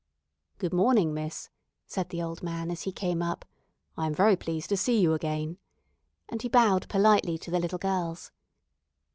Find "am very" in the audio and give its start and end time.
4.07-4.35